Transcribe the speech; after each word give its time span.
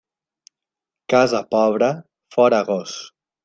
Casa 1.13 1.43
pobra, 1.51 1.93
fora 2.33 2.67
gos. 2.73 2.99